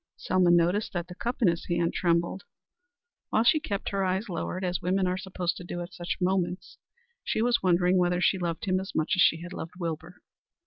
Selma 0.17 0.49
noticed 0.49 0.93
that 0.93 1.05
the 1.07 1.13
cup 1.13 1.43
in 1.43 1.47
his 1.47 1.67
hand 1.67 1.93
trembled. 1.93 2.43
While 3.29 3.43
she 3.43 3.59
kept 3.59 3.89
her 3.89 4.03
eyes 4.03 4.29
lowered, 4.29 4.63
as 4.63 4.81
women 4.81 5.05
are 5.05 5.15
supposed 5.15 5.57
to 5.57 5.63
do 5.63 5.79
at 5.81 5.93
such 5.93 6.17
moments, 6.19 6.79
she 7.23 7.39
was 7.43 7.61
wondering 7.61 7.99
whether 7.99 8.19
she 8.19 8.39
loved 8.39 8.65
him 8.65 8.79
as 8.79 8.95
much 8.95 9.13
as 9.15 9.21
she 9.21 9.43
had 9.43 9.53
loved 9.53 9.75
Wilbur? 9.77 10.15